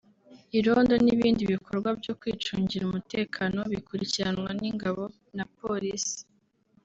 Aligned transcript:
Irondo 0.57 0.95
n’ibindi 1.05 1.43
bikorwa 1.53 1.89
byo 1.99 2.13
kwicungira 2.19 2.83
umutekano 2.85 3.59
bikurikiranwa 3.71 4.49
n’ingabo 4.59 5.03
na 5.37 5.43
Polisi 5.59 6.19